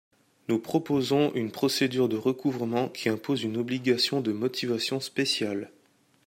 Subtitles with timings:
[0.47, 5.69] Nous proposons une procédure de recouvrement qui impose une obligation de motivation spéciale.